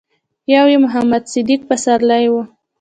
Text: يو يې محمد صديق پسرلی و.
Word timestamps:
يو 0.53 0.65
يې 0.71 0.77
محمد 0.85 1.23
صديق 1.33 1.61
پسرلی 1.69 2.25
و. 2.31 2.35